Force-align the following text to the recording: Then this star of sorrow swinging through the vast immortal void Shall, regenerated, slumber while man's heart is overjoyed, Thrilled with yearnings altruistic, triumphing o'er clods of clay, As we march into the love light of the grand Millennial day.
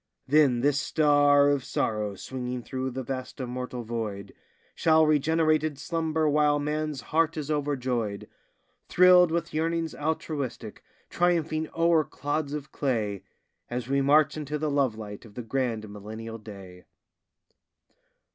Then 0.27 0.61
this 0.61 0.79
star 0.79 1.49
of 1.51 1.63
sorrow 1.63 2.15
swinging 2.15 2.63
through 2.63 2.89
the 2.89 3.03
vast 3.03 3.39
immortal 3.39 3.83
void 3.83 4.33
Shall, 4.73 5.05
regenerated, 5.05 5.77
slumber 5.77 6.27
while 6.27 6.57
man's 6.57 7.01
heart 7.01 7.37
is 7.37 7.51
overjoyed, 7.51 8.27
Thrilled 8.89 9.29
with 9.29 9.53
yearnings 9.53 9.93
altruistic, 9.93 10.81
triumphing 11.11 11.69
o'er 11.75 12.03
clods 12.03 12.53
of 12.53 12.71
clay, 12.71 13.21
As 13.69 13.87
we 13.89 14.01
march 14.01 14.35
into 14.35 14.57
the 14.57 14.71
love 14.71 14.95
light 14.97 15.23
of 15.23 15.35
the 15.35 15.43
grand 15.43 15.87
Millennial 15.87 16.39
day. 16.39 16.85